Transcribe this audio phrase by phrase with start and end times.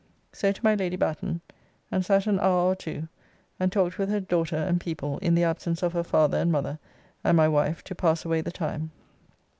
[0.33, 1.41] So to my Lady Batten,
[1.91, 3.07] and sat an hour or two,
[3.59, 6.79] and talked with her daughter and people in the absence of her father and mother
[7.23, 8.89] and my wife to pass away the time.